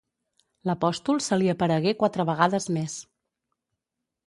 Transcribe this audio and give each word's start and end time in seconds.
L'apòstol 0.69 1.21
se 1.25 1.37
li 1.41 1.51
aparegué 1.53 1.95
quatre 2.01 2.27
vegades 2.31 2.69
més. 2.79 2.99